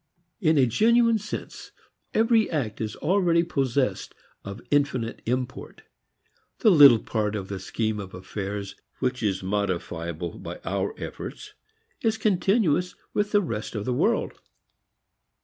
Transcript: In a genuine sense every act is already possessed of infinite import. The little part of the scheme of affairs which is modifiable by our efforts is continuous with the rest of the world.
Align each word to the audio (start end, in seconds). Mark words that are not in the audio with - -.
In 0.39 0.57
a 0.57 0.65
genuine 0.65 1.19
sense 1.19 1.71
every 2.11 2.49
act 2.49 2.81
is 2.81 2.95
already 2.95 3.43
possessed 3.43 4.15
of 4.43 4.59
infinite 4.71 5.21
import. 5.27 5.83
The 6.61 6.71
little 6.71 6.97
part 6.97 7.35
of 7.35 7.49
the 7.49 7.59
scheme 7.59 7.99
of 7.99 8.15
affairs 8.15 8.75
which 8.97 9.21
is 9.21 9.43
modifiable 9.43 10.39
by 10.39 10.59
our 10.65 10.95
efforts 10.97 11.53
is 12.01 12.17
continuous 12.17 12.95
with 13.13 13.31
the 13.31 13.41
rest 13.43 13.75
of 13.75 13.85
the 13.85 13.93
world. 13.93 14.39